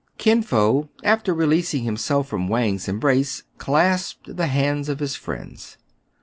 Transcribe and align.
Kin 0.17 0.41
Fo, 0.41 0.89
after 1.03 1.31
releasing 1.31 1.83
himself 1.83 2.27
from 2.27 2.47
Wang's 2.47 2.89
em 2.89 2.99
brace, 2.99 3.43
clasped 3.59 4.35
the 4.35 4.47
hands 4.47 4.89
of 4.89 4.97
his 4.97 5.15
friends. 5.15 5.77